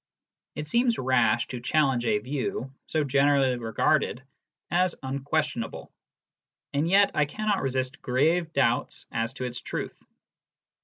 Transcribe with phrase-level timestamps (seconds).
[0.55, 4.23] It seems rash to challenge a view so generally regarded
[4.71, 5.91] as unquestionable,
[6.73, 10.01] and yet I cannot resist grave doubts as to its truth.